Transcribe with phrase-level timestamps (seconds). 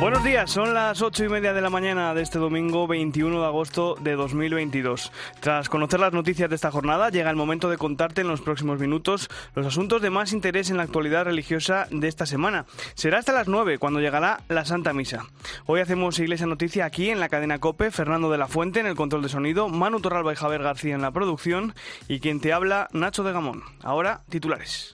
[0.00, 3.46] Buenos días, son las ocho y media de la mañana de este domingo 21 de
[3.46, 5.12] agosto de 2022.
[5.40, 8.78] Tras conocer las noticias de esta jornada, llega el momento de contarte en los próximos
[8.80, 12.66] minutos los asuntos de más interés en la actualidad religiosa de esta semana.
[12.94, 15.26] Será hasta las nueve cuando llegará la Santa Misa.
[15.66, 18.96] Hoy hacemos Iglesia Noticia aquí en la cadena Cope, Fernando de la Fuente en el
[18.96, 21.74] control de sonido, Manu Torralba y Javier García en la producción
[22.08, 23.62] y quien te habla, Nacho de Gamón.
[23.82, 24.92] Ahora, titulares.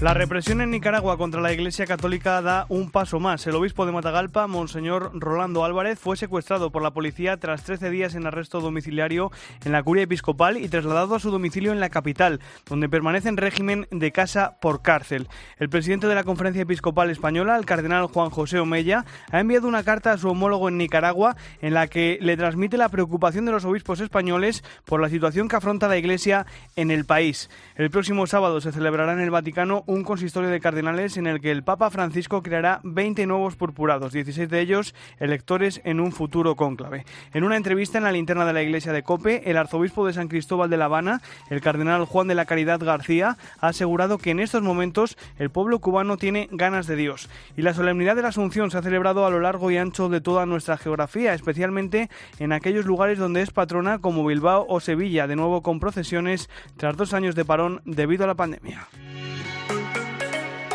[0.00, 3.46] La represión en Nicaragua contra la Iglesia Católica da un paso más.
[3.46, 8.14] El obispo de Matagalpa, Monseñor Rolando Álvarez, fue secuestrado por la policía tras 13 días
[8.14, 9.30] en arresto domiciliario
[9.64, 13.36] en la curia episcopal y trasladado a su domicilio en la capital, donde permanece en
[13.36, 15.28] régimen de casa por cárcel.
[15.58, 19.84] El presidente de la Conferencia Episcopal Española, el cardenal Juan José Omeya, ha enviado una
[19.84, 23.64] carta a su homólogo en Nicaragua en la que le transmite la preocupación de los
[23.64, 27.48] obispos españoles por la situación que afronta la Iglesia en el país.
[27.76, 31.62] El próximo sábado se celebrará en el Vaticano consistorio de cardenales en el que el
[31.62, 37.04] Papa Francisco creará 20 nuevos purpurados, 16 de ellos electores en un futuro cónclave.
[37.32, 40.28] En una entrevista en la linterna de la iglesia de Cope, el arzobispo de San
[40.28, 41.20] Cristóbal de La Habana,
[41.50, 45.78] el cardenal Juan de la Caridad García, ha asegurado que en estos momentos el pueblo
[45.78, 47.28] cubano tiene ganas de Dios.
[47.56, 50.20] Y la solemnidad de la Asunción se ha celebrado a lo largo y ancho de
[50.20, 52.08] toda nuestra geografía, especialmente
[52.38, 56.96] en aquellos lugares donde es patrona como Bilbao o Sevilla, de nuevo con procesiones tras
[56.96, 58.88] dos años de parón debido a la pandemia.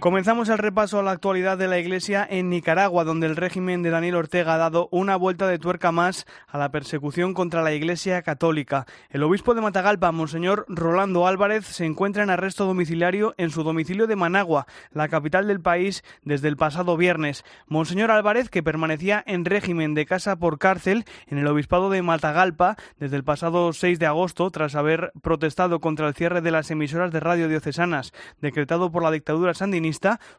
[0.00, 3.90] Comenzamos el repaso a la actualidad de la Iglesia en Nicaragua, donde el régimen de
[3.90, 8.22] Daniel Ortega ha dado una vuelta de tuerca más a la persecución contra la Iglesia
[8.22, 8.86] católica.
[9.10, 14.06] El obispo de Matagalpa, Monseñor Rolando Álvarez, se encuentra en arresto domiciliario en su domicilio
[14.06, 17.44] de Managua, la capital del país, desde el pasado viernes.
[17.66, 22.76] Monseñor Álvarez, que permanecía en régimen de casa por cárcel en el obispado de Matagalpa
[23.00, 27.10] desde el pasado 6 de agosto, tras haber protestado contra el cierre de las emisoras
[27.10, 29.87] de radio diocesanas decretado por la dictadura sandinista,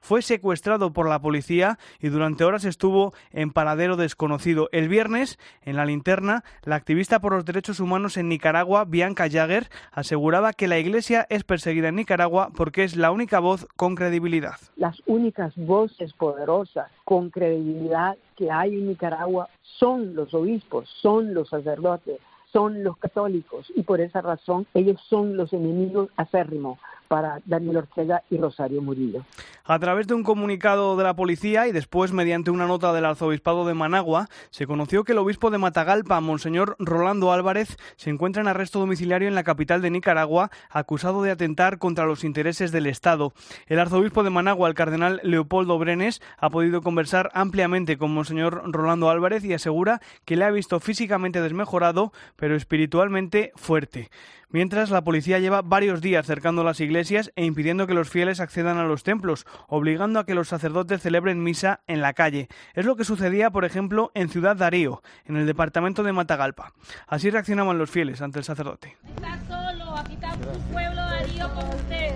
[0.01, 4.69] fue secuestrado por la policía y durante horas estuvo en paradero desconocido.
[4.71, 9.69] El viernes, en la linterna, la activista por los derechos humanos en Nicaragua, Bianca Jagger,
[9.91, 14.55] aseguraba que la Iglesia es perseguida en Nicaragua porque es la única voz con credibilidad.
[14.75, 21.49] Las únicas voces poderosas con credibilidad que hay en Nicaragua son los obispos, son los
[21.49, 22.19] sacerdotes,
[22.51, 26.79] son los católicos y por esa razón ellos son los enemigos acérrimos
[27.09, 29.25] para Daniel Ortega y Rosario Murillo.
[29.65, 33.65] A través de un comunicado de la policía y después mediante una nota del arzobispado
[33.65, 38.47] de Managua, se conoció que el obispo de Matagalpa, Monseñor Rolando Álvarez, se encuentra en
[38.47, 43.33] arresto domiciliario en la capital de Nicaragua, acusado de atentar contra los intereses del Estado.
[43.67, 49.09] El arzobispo de Managua, el cardenal Leopoldo Brenes, ha podido conversar ampliamente con Monseñor Rolando
[49.09, 54.09] Álvarez y asegura que le ha visto físicamente desmejorado, pero espiritualmente fuerte.
[54.51, 58.79] Mientras, la policía lleva varios días cercando las iglesias e impidiendo que los fieles accedan
[58.79, 62.47] a los templos, obligando a que los sacerdotes celebren misa en la calle.
[62.73, 66.73] Es lo que sucedía, por ejemplo, en Ciudad Darío, en el departamento de Matagalpa.
[67.07, 68.97] Así reaccionaban los fieles ante el sacerdote.
[69.15, 72.15] Está solo, aquí está su pueblo Darío con usted.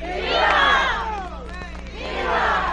[0.00, 1.04] ¡Viva!
[2.24, 2.63] ¡Una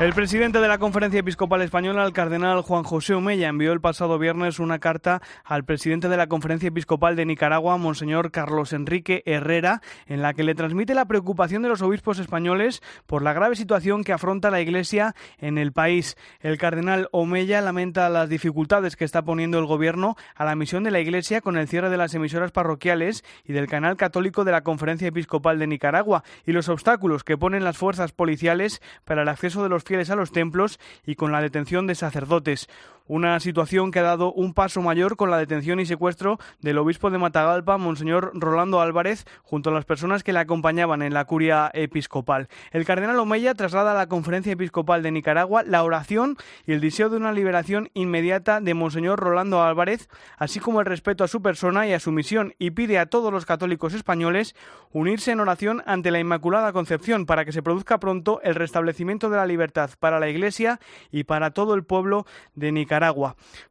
[0.00, 4.18] El presidente de la Conferencia Episcopal Española, el cardenal Juan José Omeya, envió el pasado
[4.18, 9.82] viernes una carta al presidente de la Conferencia Episcopal de Nicaragua, Monseñor Carlos Enrique Herrera,
[10.06, 14.02] en la que le transmite la preocupación de los obispos españoles por la grave situación
[14.02, 16.16] que afronta la Iglesia en el país.
[16.40, 20.92] El cardenal Omeya lamenta las dificultades que está poniendo el gobierno a la misión de
[20.92, 24.62] la Iglesia con el cierre de las emisoras parroquiales y del canal católico de la
[24.62, 29.62] Conferencia Episcopal de Nicaragua y los obstáculos que ponen las fuerzas policiales para el acceso
[29.62, 32.68] de los fieles a los templos y con la detención de sacerdotes.
[33.12, 37.10] Una situación que ha dado un paso mayor con la detención y secuestro del obispo
[37.10, 41.72] de Matagalpa, Monseñor Rolando Álvarez, junto a las personas que le acompañaban en la curia
[41.74, 42.46] episcopal.
[42.70, 46.36] El cardenal Omeya traslada a la Conferencia Episcopal de Nicaragua la oración
[46.68, 50.08] y el deseo de una liberación inmediata de Monseñor Rolando Álvarez,
[50.38, 53.32] así como el respeto a su persona y a su misión, y pide a todos
[53.32, 54.54] los católicos españoles
[54.92, 59.36] unirse en oración ante la Inmaculada Concepción para que se produzca pronto el restablecimiento de
[59.36, 60.78] la libertad para la Iglesia
[61.10, 62.24] y para todo el pueblo
[62.54, 62.99] de Nicaragua.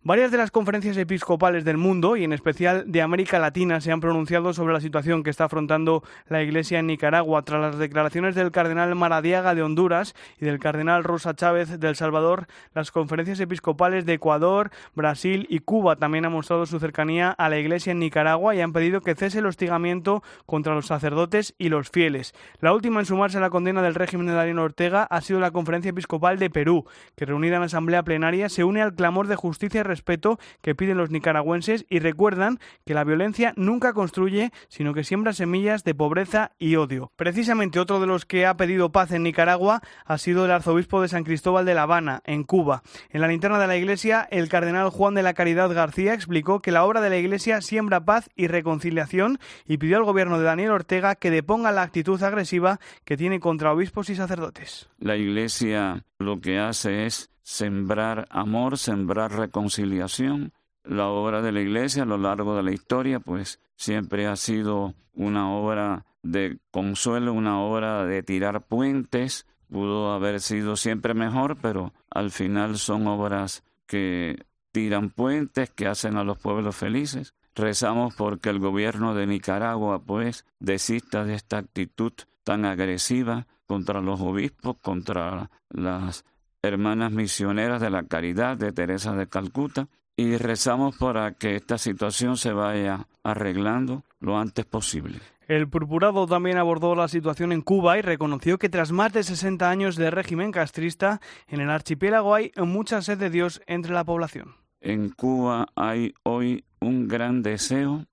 [0.03, 3.99] Varias de las conferencias episcopales del mundo y en especial de América Latina se han
[3.99, 8.51] pronunciado sobre la situación que está afrontando la Iglesia en Nicaragua tras las declaraciones del
[8.51, 12.47] cardenal Maradiaga de Honduras y del cardenal Rosa Chávez de El Salvador.
[12.73, 17.59] Las conferencias episcopales de Ecuador, Brasil y Cuba también han mostrado su cercanía a la
[17.59, 21.91] Iglesia en Nicaragua y han pedido que cese el hostigamiento contra los sacerdotes y los
[21.91, 22.33] fieles.
[22.61, 25.51] La última en sumarse a la condena del régimen de Daniel Ortega ha sido la
[25.51, 26.85] Conferencia Episcopal de Perú,
[27.15, 30.97] que reunida en asamblea plenaria se une al clamor de justicia y respeto que piden
[30.97, 36.51] los nicaragüenses y recuerdan que la violencia nunca construye, sino que siembra semillas de pobreza
[36.59, 37.11] y odio.
[37.15, 41.07] Precisamente otro de los que ha pedido paz en Nicaragua ha sido el arzobispo de
[41.07, 42.83] San Cristóbal de La Habana, en Cuba.
[43.09, 46.71] En la linterna de la Iglesia, el cardenal Juan de la Caridad García explicó que
[46.71, 50.71] la obra de la Iglesia siembra paz y reconciliación y pidió al gobierno de Daniel
[50.71, 54.89] Ortega que deponga la actitud agresiva que tiene contra obispos y sacerdotes.
[54.99, 60.51] La Iglesia lo que hace es sembrar amor, sembrar reconciliación.
[60.83, 64.93] La obra de la Iglesia a lo largo de la historia, pues siempre ha sido
[65.13, 69.47] una obra de consuelo, una obra de tirar puentes.
[69.71, 76.17] Pudo haber sido siempre mejor, pero al final son obras que tiran puentes, que hacen
[76.17, 77.33] a los pueblos felices.
[77.55, 82.13] Rezamos porque el gobierno de Nicaragua, pues, desista de esta actitud
[82.43, 86.25] tan agresiva contra los obispos, contra las
[86.63, 89.87] hermanas misioneras de la caridad de Teresa de Calcuta,
[90.17, 95.19] y rezamos para que esta situación se vaya arreglando lo antes posible.
[95.47, 99.69] El purpurado también abordó la situación en Cuba y reconoció que tras más de 60
[99.69, 104.55] años de régimen castrista, en el archipiélago hay mucha sed de Dios entre la población.
[104.81, 108.05] En Cuba hay hoy un gran deseo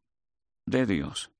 [0.67, 1.31] de Dios.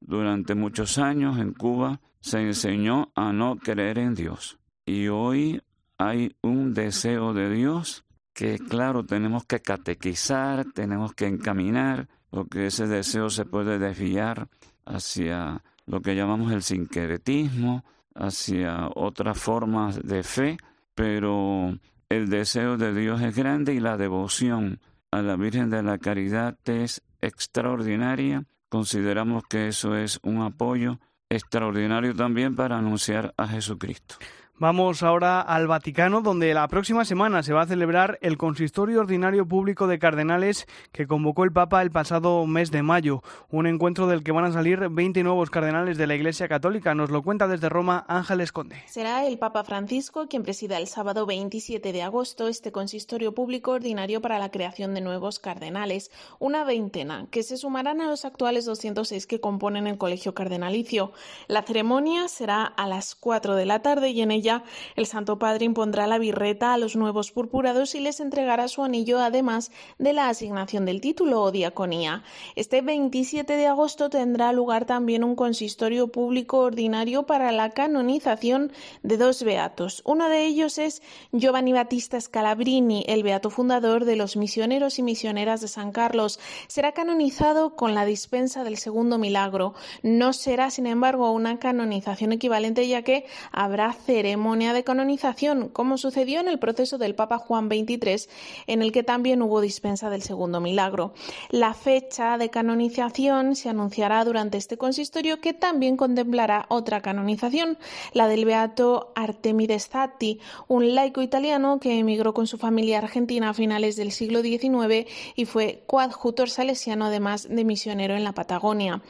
[0.00, 4.58] Durante muchos años en Cuba se enseñó a no creer en Dios.
[4.86, 5.62] Y hoy
[5.98, 12.86] hay un deseo de Dios que, claro, tenemos que catequizar, tenemos que encaminar, porque ese
[12.86, 14.48] deseo se puede desviar
[14.86, 20.56] hacia lo que llamamos el sincretismo, hacia otras formas de fe,
[20.94, 24.80] pero el deseo de Dios es grande y la devoción
[25.10, 28.44] a la Virgen de la Caridad es extraordinaria.
[28.70, 34.14] Consideramos que eso es un apoyo extraordinario también para anunciar a Jesucristo.
[34.60, 39.48] Vamos ahora al Vaticano, donde la próxima semana se va a celebrar el Consistorio Ordinario
[39.48, 44.22] Público de Cardenales que convocó el Papa el pasado mes de mayo, un encuentro del
[44.22, 46.94] que van a salir 20 nuevos cardenales de la Iglesia Católica.
[46.94, 48.82] Nos lo cuenta desde Roma Ángel Esconde.
[48.86, 54.20] Será el Papa Francisco quien presida el sábado 27 de agosto este Consistorio Público Ordinario
[54.20, 59.26] para la creación de nuevos cardenales, una veintena, que se sumarán a los actuales 206
[59.26, 61.12] que componen el Colegio Cardenalicio.
[61.48, 64.49] La ceremonia será a las 4 de la tarde y en ella
[64.96, 69.20] el Santo Padre impondrá la birreta a los nuevos purpurados y les entregará su anillo
[69.20, 72.22] además de la asignación del título o diaconía.
[72.56, 79.16] Este 27 de agosto tendrá lugar también un consistorio público ordinario para la canonización de
[79.16, 80.02] dos beatos.
[80.04, 81.02] Uno de ellos es
[81.32, 86.40] Giovanni Battista Scalabrini, el beato fundador de los misioneros y misioneras de San Carlos.
[86.66, 89.74] Será canonizado con la dispensa del segundo milagro.
[90.02, 95.98] No será, sin embargo, una canonización equivalente ya que habrá ceremonia ceremonia de canonización, como
[95.98, 98.26] sucedió en el proceso del Papa Juan XXIII,
[98.66, 101.12] en el que también hubo dispensa del segundo milagro.
[101.50, 107.76] La fecha de canonización se anunciará durante este consistorio, que también contemplará otra canonización,
[108.14, 113.54] la del beato Artemides Zatti, un laico italiano que emigró con su familia argentina a
[113.54, 119.02] finales del siglo XIX y fue coadjutor salesiano, además de misionero en la Patagonia.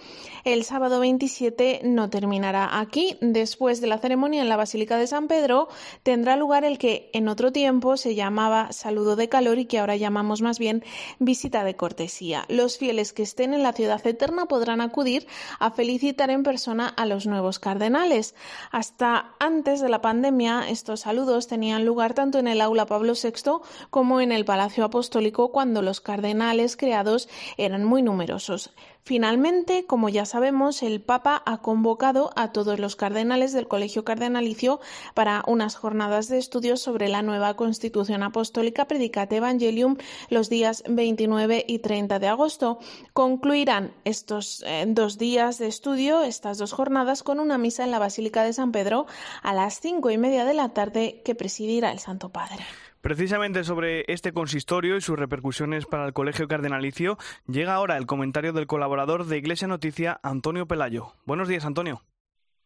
[0.42, 3.16] El sábado 27 no terminará aquí.
[3.20, 5.68] Después de la ceremonia en la Basílica de San Pedro
[6.02, 9.96] tendrá lugar el que en otro tiempo se llamaba saludo de calor y que ahora
[9.96, 10.84] llamamos más bien
[11.18, 12.44] visita de cortesía.
[12.48, 15.26] Los fieles que estén en la ciudad eterna podrán acudir
[15.58, 18.34] a felicitar en persona a los nuevos cardenales.
[18.70, 23.60] Hasta antes de la pandemia, estos saludos tenían lugar tanto en el aula Pablo VI
[23.90, 28.72] como en el Palacio Apostólico cuando los cardenales creados eran muy numerosos.
[29.02, 34.80] Finalmente, como ya sabemos, el Papa ha convocado a todos los cardenales del Colegio Cardenalicio
[35.14, 39.96] para unas jornadas de estudios sobre la nueva Constitución Apostólica Predicate Evangelium
[40.28, 42.78] los días 29 y 30 de agosto.
[43.12, 47.98] Concluirán estos eh, dos días de estudio, estas dos jornadas, con una misa en la
[47.98, 49.06] Basílica de San Pedro
[49.42, 52.64] a las cinco y media de la tarde que presidirá el Santo Padre.
[53.00, 57.16] Precisamente sobre este consistorio y sus repercusiones para el Colegio Cardenalicio,
[57.46, 61.14] llega ahora el comentario del colaborador de Iglesia Noticia, Antonio Pelayo.
[61.24, 62.02] Buenos días, Antonio.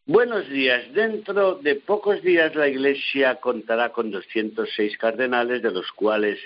[0.05, 0.93] Buenos días.
[0.93, 6.37] Dentro de pocos días la Iglesia contará con 206 cardenales, de los cuales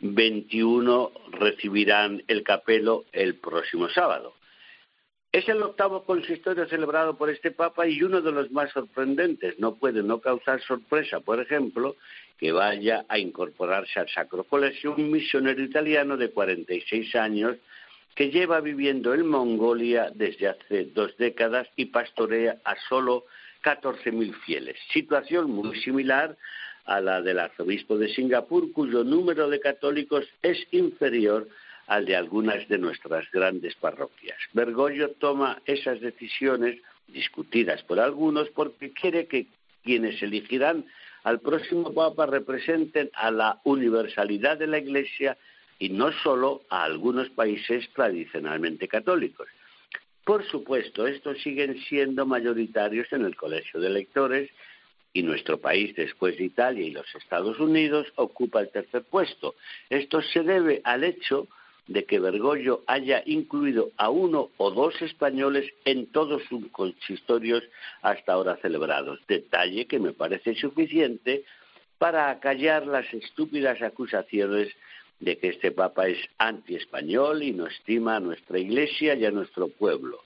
[0.00, 4.37] 21 recibirán el capelo el próximo sábado.
[5.30, 9.58] Es el octavo consistorio celebrado por este Papa y uno de los más sorprendentes.
[9.58, 11.96] No puede no causar sorpresa, por ejemplo,
[12.38, 17.56] que vaya a incorporarse al Sacro Colegio un misionero italiano de 46 años
[18.14, 23.26] que lleva viviendo en Mongolia desde hace dos décadas y pastorea a solo
[23.62, 24.76] 14.000 fieles.
[24.92, 26.36] Situación muy similar
[26.86, 31.48] a la del arzobispo de Singapur, cuyo número de católicos es inferior
[31.88, 34.38] al de algunas de nuestras grandes parroquias.
[34.52, 36.78] Bergoglio toma esas decisiones
[37.08, 39.46] discutidas por algunos porque quiere que
[39.82, 40.84] quienes elegirán
[41.24, 45.36] al próximo Papa representen a la universalidad de la Iglesia
[45.78, 49.48] y no solo a algunos países tradicionalmente católicos.
[50.24, 54.50] Por supuesto, estos siguen siendo mayoritarios en el colegio de electores
[55.14, 59.54] y nuestro país, después de Italia y los Estados Unidos, ocupa el tercer puesto.
[59.88, 61.48] Esto se debe al hecho
[61.88, 67.64] de que Bergoglio haya incluido a uno o dos españoles en todos sus consistorios
[68.02, 71.44] hasta ahora celebrados, detalle que me parece suficiente
[71.96, 74.68] para acallar las estúpidas acusaciones
[75.18, 79.68] de que este Papa es anti-español y no estima a nuestra Iglesia y a nuestro
[79.68, 80.20] pueblo.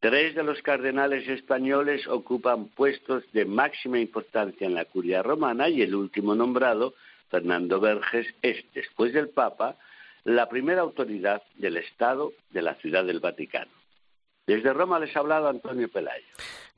[0.00, 5.82] Tres de los cardenales españoles ocupan puestos de máxima importancia en la curia romana y
[5.82, 6.94] el último nombrado,
[7.30, 9.76] Fernando Verges, es, después del Papa,
[10.24, 13.70] la primera autoridad del Estado de la Ciudad del Vaticano.
[14.48, 16.24] Desde Roma les ha hablado Antonio Pelayo.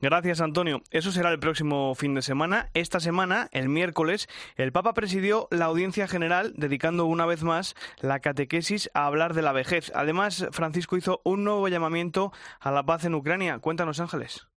[0.01, 0.81] Gracias, Antonio.
[0.91, 2.69] Eso será el próximo fin de semana.
[2.73, 8.19] Esta semana, el miércoles, el Papa presidió la audiencia general, dedicando una vez más la
[8.19, 9.89] catequesis a hablar de la vejez.
[9.95, 13.59] Además, Francisco hizo un nuevo llamamiento a la paz en Ucrania.
[13.59, 14.50] Cuéntanos, Ángeles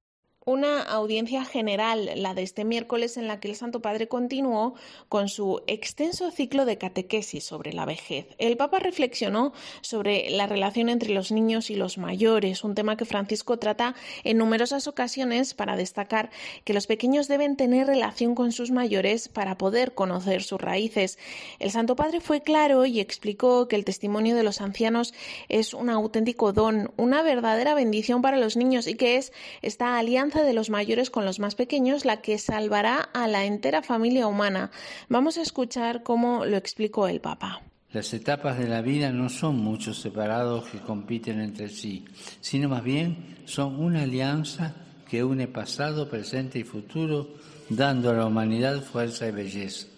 [0.45, 4.75] una audiencia general, la de este miércoles, en la que el Santo Padre continuó
[5.09, 8.27] con su extenso ciclo de catequesis sobre la vejez.
[8.39, 13.05] El Papa reflexionó sobre la relación entre los niños y los mayores, un tema que
[13.05, 16.31] Francisco trata en numerosas ocasiones para destacar
[16.65, 21.19] que los pequeños deben tener relación con sus mayores para poder conocer sus raíces.
[21.59, 25.15] El Santo Padre fue claro y explicó que el testimonio de los ancianos
[25.49, 29.33] es un auténtico don, una verdadera bendición para los niños y que es
[29.63, 33.83] esta alianza de los mayores con los más pequeños la que salvará a la entera
[33.83, 34.71] familia humana.
[35.09, 37.63] Vamos a escuchar cómo lo explicó el Papa.
[37.93, 42.05] Las etapas de la vida no son muchos separados que compiten entre sí,
[42.41, 44.75] sino más bien son una alianza
[45.09, 47.35] que une pasado, presente y futuro,
[47.69, 49.94] dando a la humanidad fuerza y belleza.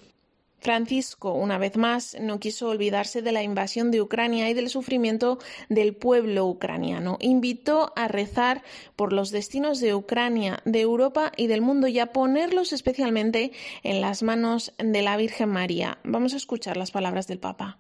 [0.67, 5.39] Francisco, una vez más, no quiso olvidarse de la invasión de Ucrania y del sufrimiento
[5.69, 7.19] del pueblo ucraniano.
[7.21, 8.65] Invitó a rezar
[8.97, 13.53] por los destinos de Ucrania, de Europa y del mundo y a ponerlos especialmente
[13.85, 15.99] en las manos de la Virgen María.
[16.03, 17.79] Vamos a escuchar las palabras del Papa.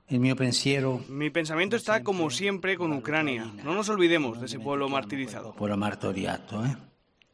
[1.08, 3.52] Mi pensamiento está como siempre con Ucrania.
[3.64, 5.56] No nos olvidemos de ese pueblo martirizado.
[5.56, 6.76] Por martoriato, ¿eh?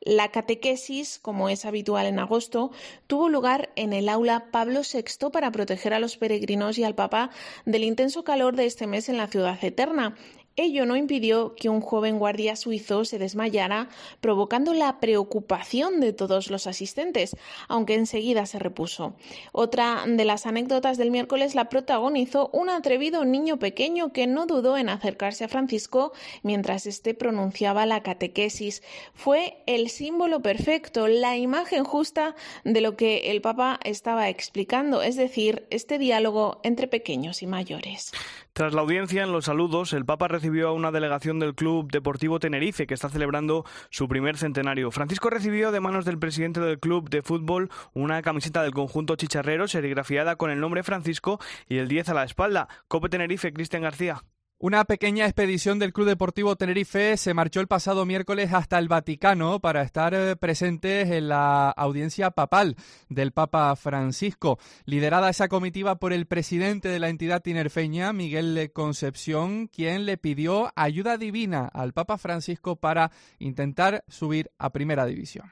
[0.04, 2.72] La catequesis, como es habitual en agosto,
[3.06, 7.30] tuvo lugar en el aula Pablo VI para proteger a los peregrinos y al Papa
[7.66, 10.16] del intenso calor de este mes en la ciudad eterna.
[10.56, 13.88] Ello no impidió que un joven guardia suizo se desmayara,
[14.20, 17.36] provocando la preocupación de todos los asistentes,
[17.68, 19.14] aunque enseguida se repuso.
[19.52, 24.76] Otra de las anécdotas del miércoles la protagonizó un atrevido niño pequeño que no dudó
[24.76, 28.82] en acercarse a Francisco mientras éste pronunciaba la catequesis.
[29.14, 35.16] Fue el símbolo perfecto, la imagen justa de lo que el Papa estaba explicando, es
[35.16, 38.12] decir, este diálogo entre pequeños y mayores.
[38.54, 42.38] Tras la audiencia en los saludos, el Papa recibió a una delegación del Club Deportivo
[42.38, 44.90] Tenerife, que está celebrando su primer centenario.
[44.90, 49.68] Francisco recibió de manos del presidente del club de fútbol una camiseta del conjunto chicharrero
[49.68, 52.68] serigrafiada con el nombre Francisco y el 10 a la espalda.
[52.88, 54.22] Cope Tenerife, Cristian García.
[54.64, 59.58] Una pequeña expedición del Club Deportivo Tenerife se marchó el pasado miércoles hasta el Vaticano
[59.58, 62.76] para estar eh, presentes en la audiencia papal
[63.08, 64.60] del Papa Francisco.
[64.86, 70.70] Liderada esa comitiva por el presidente de la entidad tinerfeña, Miguel Concepción, quien le pidió
[70.76, 75.50] ayuda divina al Papa Francisco para intentar subir a Primera División.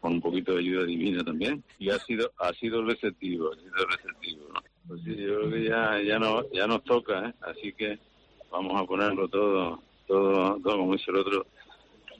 [0.00, 1.62] Con un poquito de ayuda divina también.
[1.78, 3.74] Y ha sido, ha sido receptivo, ha sido.
[4.88, 6.18] Pues sí, yo creo que ya, ya,
[6.54, 7.34] ya nos toca, ¿eh?
[7.42, 7.98] así que
[8.56, 11.46] vamos a ponerlo todo, todo, todo como dice el otro,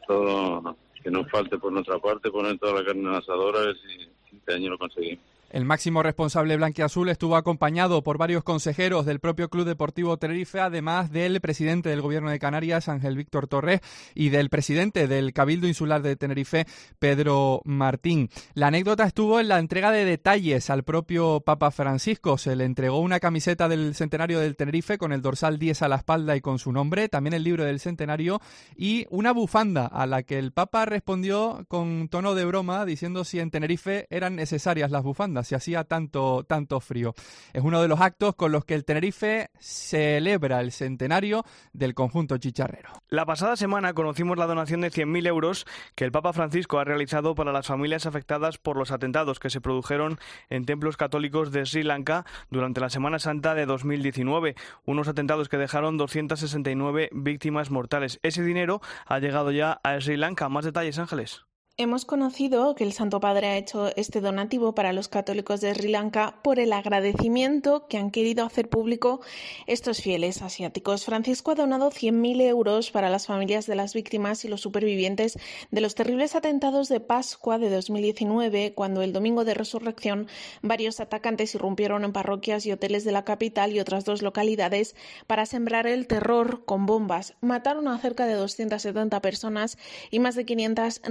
[0.07, 3.61] todo que nos falte por nuestra parte, poner toda la carne en el asador a
[3.61, 5.25] ver si, este año lo conseguimos.
[5.50, 11.12] El máximo responsable blanquiazul estuvo acompañado por varios consejeros del propio Club Deportivo Tenerife, además
[11.12, 13.81] del presidente del Gobierno de Canarias, Ángel Víctor Torres,
[14.15, 16.67] y del presidente del Cabildo Insular de Tenerife,
[16.99, 18.29] Pedro Martín.
[18.55, 22.38] La anécdota estuvo en la entrega de detalles al propio Papa Francisco.
[22.38, 25.97] Se le entregó una camiseta del centenario del Tenerife con el dorsal 10 a la
[25.97, 28.41] espalda y con su nombre, también el libro del centenario
[28.76, 33.38] y una bufanda a la que el Papa respondió con tono de broma diciendo si
[33.38, 37.14] en Tenerife eran necesarias las bufandas se hacía tanto, tanto frío.
[37.52, 42.38] Es uno de los actos con los que el Tenerife celebra el centenario del conjunto
[42.38, 42.90] chicharrero.
[43.09, 47.35] La pasada semana conocimos la donación de 100.000 euros que el Papa Francisco ha realizado
[47.35, 51.83] para las familias afectadas por los atentados que se produjeron en templos católicos de Sri
[51.83, 58.19] Lanka durante la Semana Santa de 2019, unos atentados que dejaron 269 víctimas mortales.
[58.23, 60.49] Ese dinero ha llegado ya a Sri Lanka.
[60.49, 61.47] Más detalles, Ángeles.
[61.78, 65.90] Hemos conocido que el Santo Padre ha hecho este donativo para los católicos de Sri
[65.90, 69.21] Lanka por el agradecimiento que han querido hacer público
[69.66, 71.04] estos fieles asiáticos.
[71.04, 75.38] Francisco ha donado 100.000 euros para las familias de las víctimas y los supervivientes
[75.71, 80.28] de los terribles atentados de Pascua de 2019, cuando el domingo de resurrección
[80.62, 85.45] varios atacantes irrumpieron en parroquias y hoteles de la capital y otras dos localidades para
[85.45, 87.35] sembrar el terror con bombas.
[87.42, 89.76] Mataron a cerca de 270 personas
[90.11, 91.02] y más de 500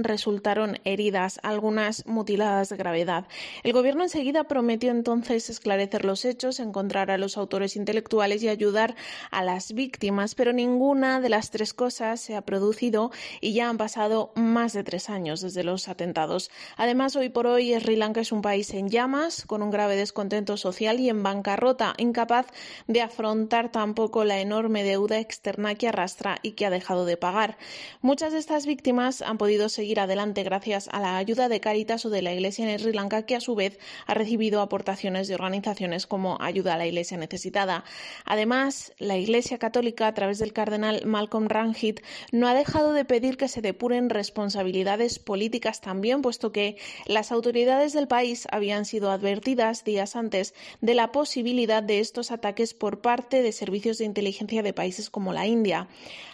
[0.56, 3.26] resultaron heridas, algunas mutiladas de gravedad.
[3.62, 8.94] El gobierno enseguida prometió entonces esclarecer los hechos, encontrar a los autores intelectuales y ayudar
[9.30, 13.10] a las víctimas, pero ninguna de las tres cosas se ha producido
[13.40, 16.50] y ya han pasado más de tres años desde los atentados.
[16.76, 20.56] Además, hoy por hoy Sri Lanka es un país en llamas, con un grave descontento
[20.56, 22.46] social y en bancarrota, incapaz
[22.86, 27.58] de afrontar tampoco la enorme deuda externa que arrastra y que ha dejado de pagar.
[28.00, 32.10] Muchas de estas víctimas han podido seguir adelante gracias a la ayuda de Caritas o
[32.10, 36.06] de la Iglesia en Sri Lanka, que a su vez ha recibido aportaciones de organizaciones
[36.06, 37.82] como Ayuda a la Iglesia Necesitada.
[38.24, 42.00] Además, la Iglesia Católica, a través del cardenal Malcolm Ranjit,
[42.30, 46.76] no ha dejado de pedir que se depuren responsabilidades políticas también, puesto que
[47.06, 52.72] las autoridades del país habían sido advertidas días antes de la posibilidad de estos ataques
[52.72, 55.88] por parte de servicios de inteligencia de países como la India.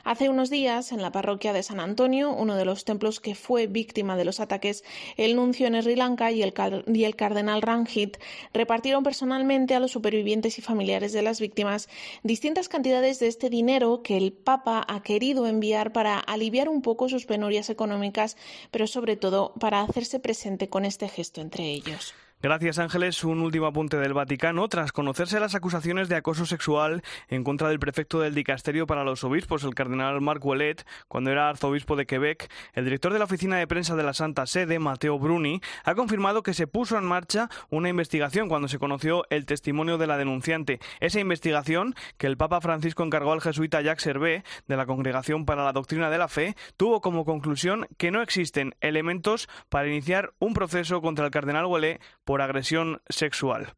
[0.05, 3.69] Hace unos días, en la parroquia de San Antonio, uno de los templos que fue
[3.69, 4.85] víctima de los ataques,
[5.17, 6.53] el nuncio en Sri Lanka y el,
[6.93, 8.17] y el cardenal Ranjit
[8.53, 11.89] repartieron personalmente a los supervivientes y familiares de las víctimas
[12.23, 17.09] distintas cantidades de este dinero que el Papa ha querido enviar para aliviar un poco
[17.09, 18.37] sus penurias económicas,
[18.71, 22.15] pero sobre todo para hacerse presente con este gesto entre ellos.
[22.43, 23.23] Gracias Ángeles.
[23.23, 24.67] Un último apunte del Vaticano.
[24.67, 29.23] Tras conocerse las acusaciones de acoso sexual en contra del prefecto del dicasterio para los
[29.23, 33.59] obispos, el cardenal Marc Ouellet, cuando era arzobispo de Quebec, el director de la oficina
[33.59, 37.49] de prensa de la Santa Sede, Mateo Bruni, ha confirmado que se puso en marcha
[37.71, 40.81] una investigación cuando se conoció el testimonio de la denunciante.
[40.99, 45.63] Esa investigación, que el Papa Francisco encargó al jesuita Jacques Servet de la Congregación para
[45.63, 50.55] la Doctrina de la Fe, tuvo como conclusión que no existen elementos para iniciar un
[50.55, 52.01] proceso contra el cardenal Ouellet
[52.41, 53.75] agresión sexual.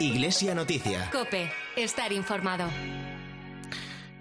[0.00, 1.08] Iglesia Noticia.
[1.10, 2.68] Cope, estar informado.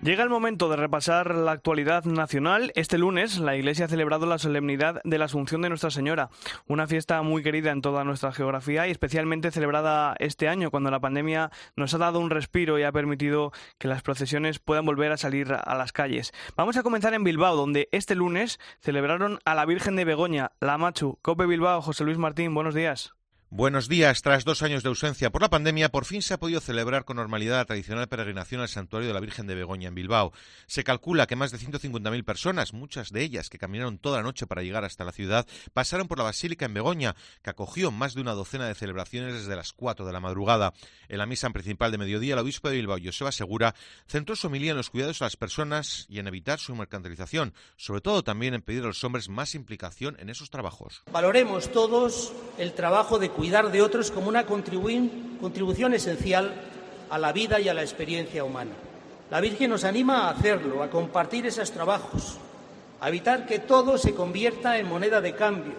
[0.03, 2.73] Llega el momento de repasar la actualidad nacional.
[2.75, 6.29] Este lunes la Iglesia ha celebrado la solemnidad de la Asunción de Nuestra Señora,
[6.67, 10.99] una fiesta muy querida en toda nuestra geografía y especialmente celebrada este año cuando la
[10.99, 15.17] pandemia nos ha dado un respiro y ha permitido que las procesiones puedan volver a
[15.17, 16.33] salir a las calles.
[16.57, 20.77] Vamos a comenzar en Bilbao, donde este lunes celebraron a la Virgen de Begoña, la
[20.77, 21.17] Machu.
[21.21, 23.15] Cope Bilbao, José Luis Martín, buenos días.
[23.55, 24.23] Buenos días.
[24.23, 27.17] Tras dos años de ausencia por la pandemia, por fin se ha podido celebrar con
[27.17, 30.33] normalidad la tradicional peregrinación al santuario de la Virgen de Begoña en Bilbao.
[30.65, 34.47] Se calcula que más de 150.000 personas, muchas de ellas que caminaron toda la noche
[34.47, 38.21] para llegar hasta la ciudad, pasaron por la Basílica en Begoña, que acogió más de
[38.21, 40.73] una docena de celebraciones desde las 4 de la madrugada.
[41.07, 43.75] En la misa principal de mediodía, el obispo de Bilbao, Joseba Segura,
[44.07, 48.01] centró su homilía en los cuidados a las personas y en evitar su mercantilización, sobre
[48.01, 51.03] todo también en pedir a los hombres más implicación en esos trabajos.
[51.11, 56.53] Valoremos todos el trabajo de cuidar de otros como una contribución esencial
[57.09, 58.71] a la vida y a la experiencia humana.
[59.29, 62.37] La Virgen nos anima a hacerlo, a compartir esos trabajos,
[63.01, 65.73] a evitar que todo se convierta en moneda de cambio.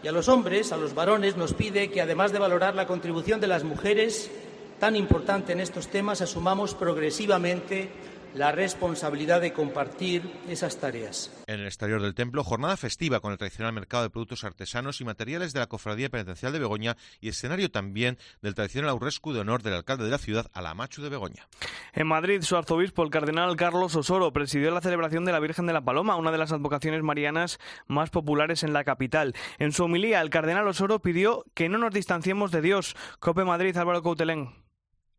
[0.00, 3.40] Y a los hombres, a los varones, nos pide que, además de valorar la contribución
[3.40, 4.30] de las mujeres,
[4.78, 7.90] tan importante en estos temas, asumamos progresivamente
[8.34, 11.30] la responsabilidad de compartir esas tareas.
[11.46, 15.04] En el exterior del templo, jornada festiva con el tradicional mercado de productos artesanos y
[15.04, 19.62] materiales de la Cofradía Penitencial de Begoña y escenario también del tradicional aurrescu de honor
[19.62, 21.46] del alcalde de la ciudad, Alamachu de Begoña.
[21.92, 25.72] En Madrid, su arzobispo, el cardenal Carlos Osoro, presidió la celebración de la Virgen de
[25.72, 29.34] la Paloma, una de las advocaciones marianas más populares en la capital.
[29.58, 32.96] En su homilía, el cardenal Osoro pidió que no nos distanciemos de Dios.
[33.18, 34.61] Cope Madrid, Álvaro Coutelén.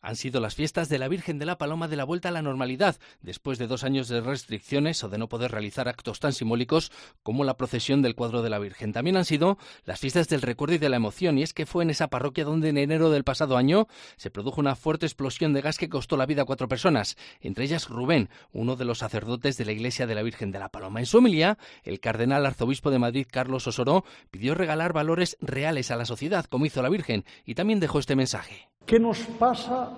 [0.04, 2.42] Han sido las fiestas de la Virgen de la Paloma de la vuelta a la
[2.42, 6.92] normalidad, después de dos años de restricciones o de no poder realizar actos tan simbólicos
[7.24, 8.92] como la procesión del cuadro de la Virgen.
[8.92, 11.86] También han sido las fiestas del recuerdo y de la emoción, y es que fue
[11.86, 13.88] en esa parroquia donde en enero del pasado año
[14.18, 17.64] se produjo una fuerte explosión de gas que costó la vida a cuatro personas, entre
[17.64, 21.00] ellas Rubén, uno de los sacerdotes de la Iglesia de la Virgen de la Paloma.
[21.00, 25.96] En su homilía, el cardenal arzobispo de Madrid, Carlos Osoro, pidió regalar valores reales a
[25.96, 28.68] la sociedad, como hizo la Virgen, y también dejó este mensaje.
[28.86, 29.92] ¿Qué nos pasa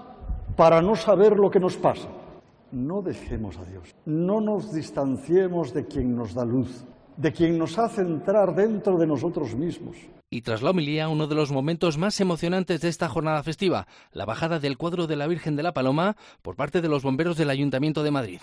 [0.56, 2.08] para no saber lo que nos pasa?
[2.72, 6.86] No dejemos a Dios, no nos distanciemos de quien nos da luz,
[7.18, 9.98] de quien nos hace entrar dentro de nosotros mismos.
[10.30, 14.26] Y tras la homilía, uno de los momentos más emocionantes de esta jornada festiva, la
[14.26, 17.50] bajada del cuadro de la Virgen de la Paloma por parte de los bomberos del
[17.50, 18.42] Ayuntamiento de Madrid.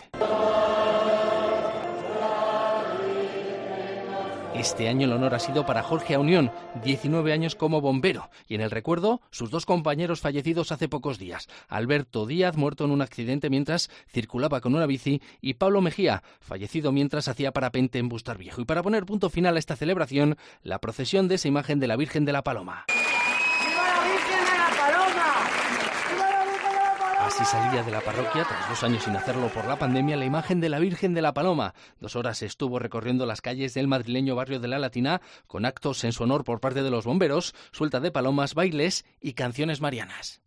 [4.54, 6.52] Este año el honor ha sido para Jorge Aunión,
[6.84, 11.48] 19 años como bombero, y en el recuerdo sus dos compañeros fallecidos hace pocos días,
[11.68, 16.92] Alberto Díaz, muerto en un accidente mientras circulaba con una bici, y Pablo Mejía, fallecido
[16.92, 18.60] mientras hacía parapente en Bustar Viejo.
[18.60, 21.96] Y para poner punto final a esta celebración, la procesión de esa imagen de la
[21.96, 22.84] Virgen de la Paloma.
[27.34, 30.60] Así salía de la parroquia, tras dos años sin hacerlo por la pandemia, la imagen
[30.60, 31.72] de la Virgen de la Paloma.
[31.98, 36.12] Dos horas estuvo recorriendo las calles del madrileño barrio de la Latina con actos en
[36.12, 40.41] su honor por parte de los bomberos, suelta de palomas, bailes y canciones marianas.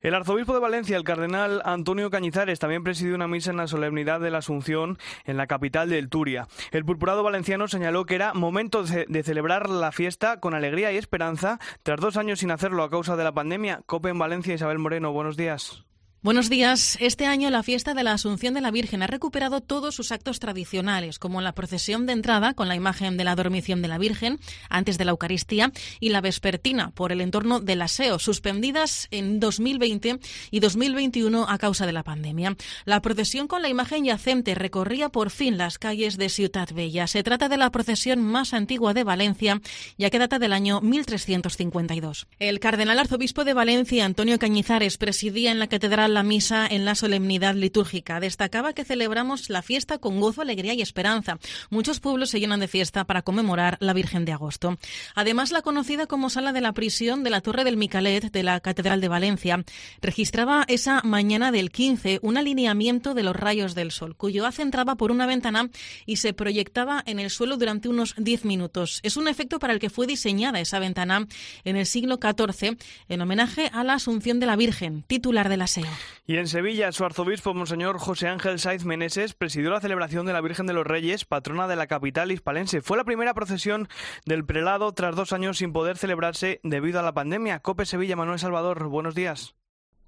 [0.00, 4.20] El arzobispo de Valencia, el cardenal Antonio Cañizares, también presidió una misa en la solemnidad
[4.20, 6.46] de la Asunción en la capital del Turia.
[6.70, 11.58] El purpurado valenciano señaló que era momento de celebrar la fiesta con alegría y esperanza
[11.82, 13.82] tras dos años sin hacerlo a causa de la pandemia.
[13.86, 15.87] Cope en Valencia, Isabel Moreno, buenos días.
[16.20, 16.98] Buenos días.
[16.98, 20.40] Este año la fiesta de la Asunción de la Virgen ha recuperado todos sus actos
[20.40, 24.40] tradicionales, como la procesión de entrada con la imagen de la dormición de la Virgen
[24.68, 30.18] antes de la Eucaristía y la vespertina por el entorno del aseo, suspendidas en 2020
[30.50, 32.56] y 2021 a causa de la pandemia.
[32.84, 37.06] La procesión con la imagen yacente recorría por fin las calles de Ciutat Bella.
[37.06, 39.60] Se trata de la procesión más antigua de Valencia,
[39.98, 42.26] ya que data del año 1352.
[42.40, 46.94] El cardenal arzobispo de Valencia, Antonio Cañizares, presidía en la catedral la misa en la
[46.94, 48.20] solemnidad litúrgica.
[48.20, 51.38] Destacaba que celebramos la fiesta con gozo, alegría y esperanza.
[51.70, 54.78] Muchos pueblos se llenan de fiesta para conmemorar la Virgen de Agosto.
[55.14, 58.60] Además, la conocida como sala de la prisión de la Torre del Micalet de la
[58.60, 59.64] Catedral de Valencia
[60.00, 64.96] registraba esa mañana del 15 un alineamiento de los rayos del sol, cuyo haz entraba
[64.96, 65.70] por una ventana
[66.06, 69.00] y se proyectaba en el suelo durante unos 10 minutos.
[69.02, 71.26] Es un efecto para el que fue diseñada esa ventana
[71.64, 72.76] en el siglo XIV
[73.08, 75.88] en homenaje a la Asunción de la Virgen, titular del aseo.
[76.26, 80.40] Y en Sevilla, su arzobispo, Monseñor José Ángel Saiz Meneses, presidió la celebración de la
[80.40, 82.82] Virgen de los Reyes, patrona de la capital hispalense.
[82.82, 83.88] Fue la primera procesión
[84.24, 87.60] del prelado tras dos años sin poder celebrarse debido a la pandemia.
[87.60, 89.57] Cope Sevilla, Manuel Salvador, buenos días.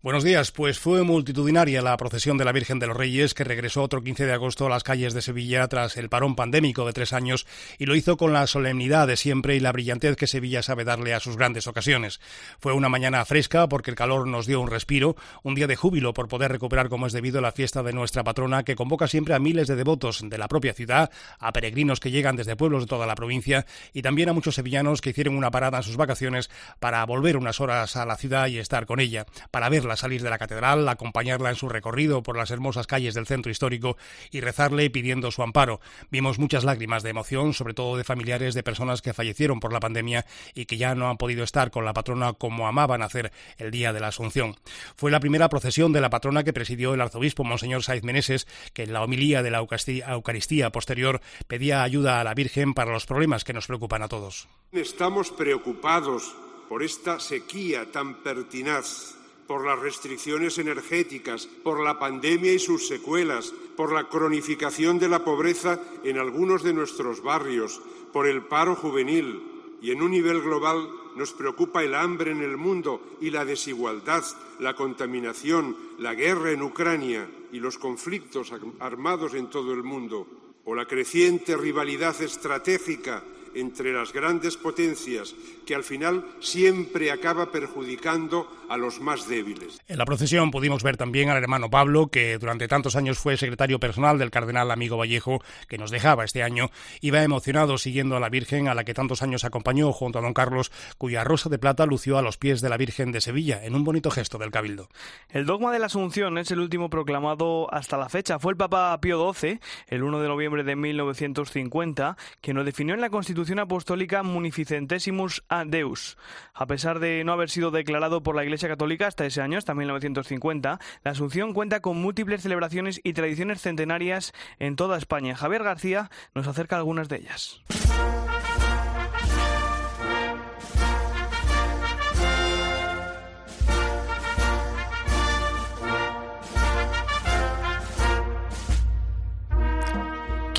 [0.02, 0.50] Buenos días.
[0.50, 4.24] Pues fue multitudinaria la procesión de la Virgen de los Reyes que regresó otro 15
[4.24, 7.84] de agosto a las calles de Sevilla tras el parón pandémico de tres años y
[7.84, 11.20] lo hizo con la solemnidad de siempre y la brillantez que Sevilla sabe darle a
[11.20, 12.18] sus grandes ocasiones.
[12.60, 16.14] Fue una mañana fresca porque el calor nos dio un respiro, un día de júbilo
[16.14, 19.38] por poder recuperar como es debido la fiesta de nuestra patrona que convoca siempre a
[19.38, 23.06] miles de devotos de la propia ciudad, a peregrinos que llegan desde pueblos de toda
[23.06, 27.04] la provincia y también a muchos sevillanos que hicieron una parada en sus vacaciones para
[27.04, 30.38] volver unas horas a la ciudad y estar con ella, para verla salir de la
[30.38, 33.96] catedral, acompañarla en su recorrido por las hermosas calles del centro histórico
[34.30, 35.80] y rezarle pidiendo su amparo.
[36.10, 39.80] Vimos muchas lágrimas de emoción, sobre todo de familiares de personas que fallecieron por la
[39.80, 43.70] pandemia y que ya no han podido estar con la patrona como amaban hacer el
[43.70, 44.56] día de la Asunción.
[44.96, 48.84] Fue la primera procesión de la patrona que presidió el arzobispo Monseñor Saiz Meneses, que
[48.84, 53.44] en la homilía de la Eucaristía posterior pedía ayuda a la Virgen para los problemas
[53.44, 54.48] que nos preocupan a todos.
[54.72, 56.34] Estamos preocupados
[56.68, 59.19] por esta sequía tan pertinaz
[59.50, 65.24] por las restricciones energéticas, por la pandemia y sus secuelas, por la cronificación de la
[65.24, 67.82] pobreza en algunos de nuestros barrios,
[68.12, 69.42] por el paro juvenil
[69.82, 74.22] y en un nivel global nos preocupa el hambre en el mundo y la desigualdad,
[74.60, 80.28] la contaminación, la guerra en Ucrania y los conflictos armados en todo el mundo,
[80.64, 85.34] o la creciente rivalidad estratégica entre las grandes potencias
[85.66, 89.80] que al final siempre acaba perjudicando a los más débiles.
[89.88, 93.80] En la procesión pudimos ver también al hermano Pablo, que durante tantos años fue secretario
[93.80, 98.28] personal del cardenal amigo Vallejo, que nos dejaba este año, iba emocionado siguiendo a la
[98.28, 101.86] Virgen a la que tantos años acompañó junto a don Carlos, cuya rosa de plata
[101.86, 104.88] lució a los pies de la Virgen de Sevilla, en un bonito gesto del Cabildo.
[105.30, 108.38] El dogma de la Asunción es el último proclamado hasta la fecha.
[108.38, 109.58] Fue el Papa Pío XII,
[109.88, 115.64] el 1 de noviembre de 1950, quien lo definió en la Constitución Apostólica Munificentesimus a
[115.64, 116.18] Deus.
[116.52, 119.74] A pesar de no haber sido declarado por la Iglesia Católica hasta ese año, hasta
[119.74, 125.34] 1950, la Asunción cuenta con múltiples celebraciones y tradiciones centenarias en toda España.
[125.34, 127.62] Javier García nos acerca algunas de ellas.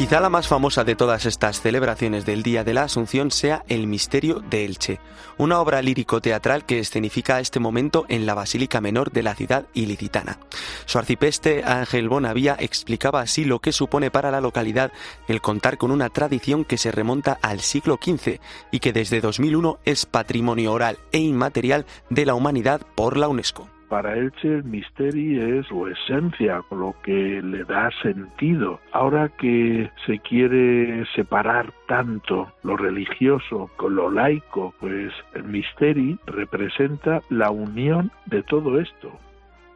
[0.01, 3.85] Quizá la más famosa de todas estas celebraciones del Día de la Asunción sea El
[3.85, 4.99] Misterio de Elche,
[5.37, 10.39] una obra lírico-teatral que escenifica este momento en la Basílica Menor de la ciudad ilicitana.
[10.85, 14.91] Su arcipeste Ángel Bonavía explicaba así lo que supone para la localidad
[15.27, 18.39] el contar con una tradición que se remonta al siglo XV
[18.71, 23.69] y que desde 2001 es patrimonio oral e inmaterial de la humanidad por la UNESCO
[23.91, 28.79] para Elche el misterio es su esencia, lo que le da sentido.
[28.93, 37.21] Ahora que se quiere separar tanto lo religioso con lo laico, pues el misterio representa
[37.29, 39.11] la unión de todo esto.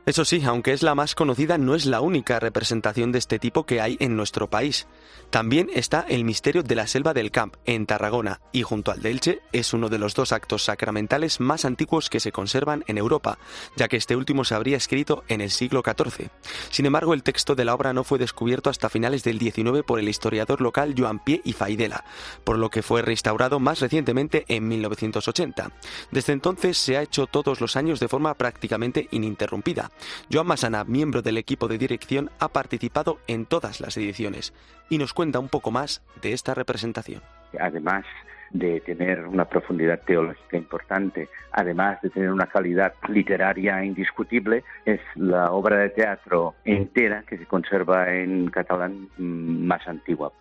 [0.05, 3.65] Eso sí, aunque es la más conocida, no es la única representación de este tipo
[3.65, 4.85] que hay en nuestro país.
[5.31, 9.09] También está el misterio de la selva del Camp, en Tarragona, y junto al de
[9.09, 13.39] Elche es uno de los dos actos sacramentales más antiguos que se conservan en Europa,
[13.75, 16.29] ya que este último se habría escrito en el siglo XIV.
[16.69, 19.99] Sin embargo, el texto de la obra no fue descubierto hasta finales del XIX por
[19.99, 22.05] el historiador local Joan Pie y Faidela,
[22.43, 25.71] por lo que fue restaurado más recientemente en 1980.
[26.11, 29.89] Desde entonces se ha hecho todos los años de forma prácticamente ininterrumpida
[30.31, 34.53] Joan Masana, miembro del equipo de dirección, ha participado en todas las ediciones
[34.89, 37.21] y nos cuenta un poco más de esta representación.
[37.59, 38.05] Además
[38.51, 45.51] de tener una profundidad teológica importante, además de tener una calidad literaria indiscutible, es la
[45.51, 50.31] obra de teatro entera que se conserva en catalán mm, más antigua.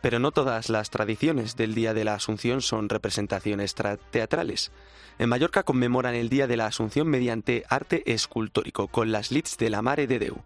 [0.00, 3.74] Pero no todas las tradiciones del Día de la Asunción son representaciones
[4.10, 4.70] teatrales.
[5.18, 9.68] En Mallorca conmemoran el Día de la Asunción mediante arte escultórico, con las Lits de
[9.68, 10.36] la Mare de Deu.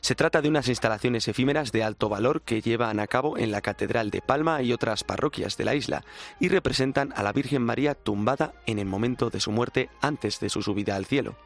[0.00, 3.60] Se trata de unas instalaciones efímeras de alto valor que llevan a cabo en la
[3.60, 6.04] Catedral de Palma y otras parroquias de la isla,
[6.40, 10.48] y representan a la Virgen María tumbada en el momento de su muerte antes de
[10.48, 11.36] su subida al cielo.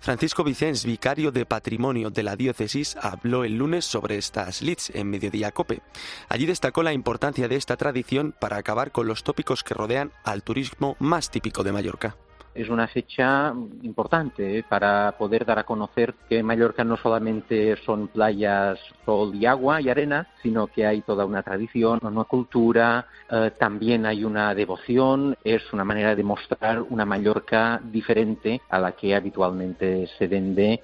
[0.00, 5.10] Francisco Vicens, vicario de Patrimonio de la Diócesis, habló el lunes sobre estas Lits en
[5.10, 5.82] Mediodía Cope.
[6.28, 10.42] Allí destacó la importancia de esta tradición para acabar con los tópicos que rodean al
[10.42, 12.14] turismo más típico de Mallorca
[12.54, 14.64] es una fecha importante ¿eh?
[14.68, 19.88] para poder dar a conocer que Mallorca no solamente son playas, sol y agua y
[19.88, 25.72] arena, sino que hay toda una tradición, una cultura, eh, también hay una devoción, es
[25.72, 30.80] una manera de mostrar una Mallorca diferente a la que habitualmente se vende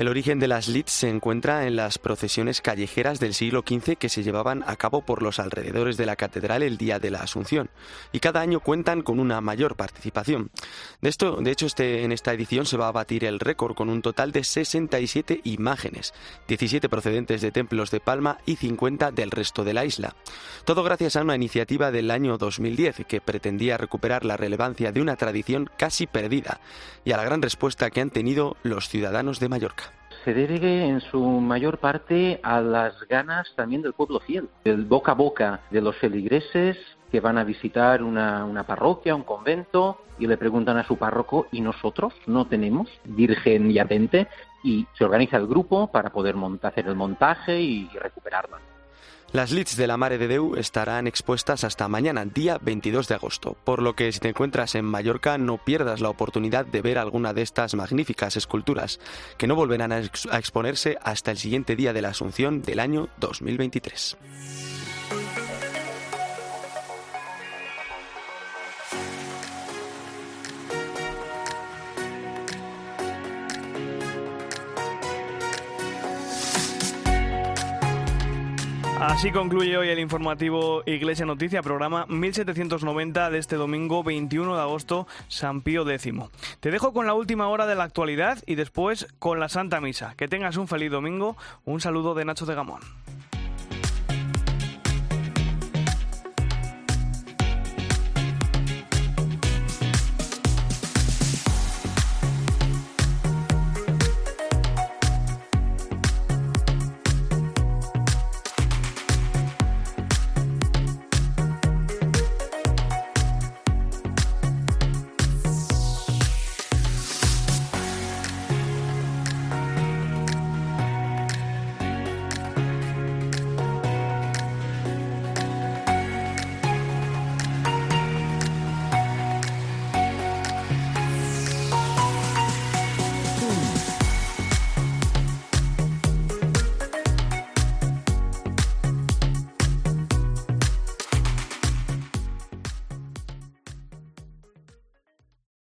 [0.00, 4.08] el origen de las Lits se encuentra en las procesiones callejeras del siglo XV que
[4.08, 7.68] se llevaban a cabo por los alrededores de la catedral el día de la Asunción,
[8.10, 10.50] y cada año cuentan con una mayor participación.
[11.02, 13.90] De, esto, de hecho, este, en esta edición se va a batir el récord con
[13.90, 16.14] un total de 67 imágenes,
[16.48, 20.16] 17 procedentes de templos de Palma y 50 del resto de la isla.
[20.64, 25.16] Todo gracias a una iniciativa del año 2010 que pretendía recuperar la relevancia de una
[25.16, 26.58] tradición casi perdida
[27.04, 29.89] y a la gran respuesta que han tenido los ciudadanos de Mallorca
[30.24, 35.12] se debe en su mayor parte a las ganas también del pueblo fiel, del boca
[35.12, 36.76] a boca de los feligreses
[37.10, 41.46] que van a visitar una, una, parroquia, un convento, y le preguntan a su párroco,
[41.50, 44.28] ¿y nosotros no tenemos virgen y atente?
[44.62, 48.58] Y se organiza el grupo para poder hacer el montaje y recuperarla.
[49.32, 53.56] Las leads de la Mare de Deu estarán expuestas hasta mañana, día 22 de agosto,
[53.62, 57.32] por lo que si te encuentras en Mallorca no pierdas la oportunidad de ver alguna
[57.32, 58.98] de estas magníficas esculturas,
[59.38, 64.16] que no volverán a, exponerse hasta el siguiente día de la Asunción del año 2023.
[79.00, 85.06] Así concluye hoy el informativo Iglesia Noticia, programa 1790 de este domingo 21 de agosto,
[85.28, 86.12] San Pío X.
[86.60, 90.12] Te dejo con la última hora de la actualidad y después con la Santa Misa.
[90.18, 91.38] Que tengas un feliz domingo.
[91.64, 92.82] Un saludo de Nacho de Gamón.